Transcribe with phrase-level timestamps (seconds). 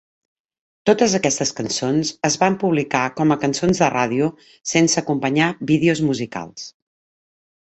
[0.89, 4.31] Totes aquestes cançons es van publicar com a cançons de ràdio
[4.73, 6.67] sense acompanyar vídeos musicals.